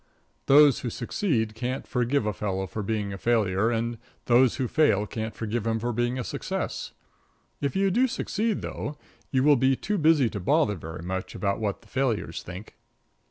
[0.47, 5.05] Those who succeed can't forgive a fellow for being a failure, and those who fail
[5.05, 6.93] can't forgive him for being a success.
[7.61, 8.97] If you do succeed, though,
[9.29, 12.77] you will be too busy to bother very much about what the failures think.